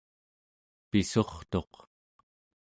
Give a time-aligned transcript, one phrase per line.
[0.89, 1.73] pissurtuq